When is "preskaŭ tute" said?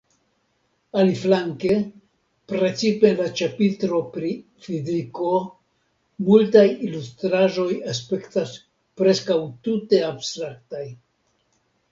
9.03-10.01